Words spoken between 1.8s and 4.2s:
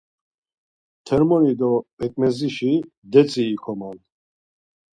p̌eǩmezişi detsi ikoman.